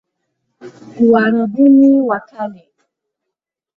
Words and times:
Uarabuni 1.05 1.89
wa 2.07 2.19
Kale 2.29 2.63